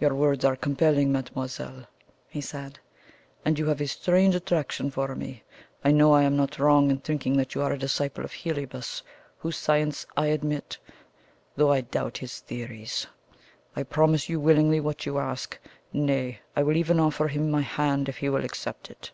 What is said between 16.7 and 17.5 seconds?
even offer him